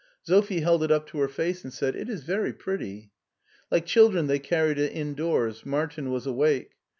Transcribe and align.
Sophie 0.23 0.61
held 0.61 0.83
it 0.83 0.89
up 0.89 1.05
to 1.05 1.19
her 1.19 1.27
face 1.27 1.63
and 1.63 1.71
said:" 1.71 1.95
It 1.95 2.09
is 2.09 2.23
very 2.23 2.53
pretty." 2.53 3.11
Like 3.69 3.85
children 3.85 4.25
they 4.25 4.39
carried 4.39 4.79
it 4.79 4.93
indoors. 4.93 5.63
Martin 5.63 6.09
was 6.09 6.25
awake. 6.25 6.71